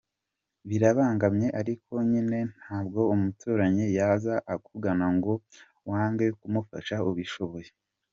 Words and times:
Birabangamye 0.69 1.47
ariko 1.61 1.91
nyine 2.09 2.37
ntabwo 2.61 2.99
umuturanyi 3.13 3.85
yaza 3.97 4.33
akugana 4.53 5.07
ngo 5.15 5.33
wange 5.91 6.25
kumufasha 6.39 6.95
ubishoboye”. 7.09 7.69